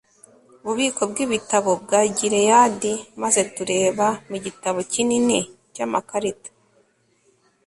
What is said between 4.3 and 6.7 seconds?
gitabo kinini cy amakarita